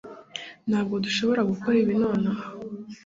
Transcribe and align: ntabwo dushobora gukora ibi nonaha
ntabwo 0.69 0.95
dushobora 1.05 1.41
gukora 1.51 1.75
ibi 1.83 1.93
nonaha 2.01 2.45